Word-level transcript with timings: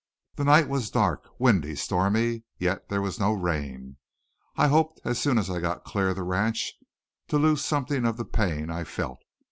The 0.33 0.43
night 0.45 0.67
was 0.67 0.89
dark, 0.89 1.27
windy, 1.37 1.75
stormy, 1.75 2.41
yet 2.57 2.89
there 2.89 3.03
was 3.03 3.19
no 3.19 3.33
rain. 3.33 3.97
I 4.55 4.65
hoped 4.67 4.99
as 5.05 5.19
soon 5.19 5.37
as 5.37 5.47
I 5.47 5.59
got 5.59 5.83
clear 5.85 6.09
of 6.09 6.15
the 6.15 6.23
ranch 6.23 6.73
to 7.27 7.37
lose 7.37 7.63
something 7.63 8.03
of 8.07 8.17
the 8.17 8.25
pain 8.25 8.71
I 8.71 8.83
felt. 8.83 9.19